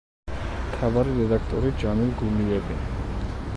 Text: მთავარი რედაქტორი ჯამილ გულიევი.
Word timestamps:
მთავარი 0.69 1.13
რედაქტორი 1.19 1.71
ჯამილ 1.83 2.11
გულიევი. 2.25 2.81